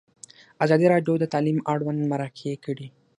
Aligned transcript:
ازادي 0.63 0.85
راډیو 0.93 1.13
د 1.19 1.25
تعلیم 1.33 1.57
اړوند 1.71 1.99
مرکې 2.11 2.53
کړي. 2.65 2.87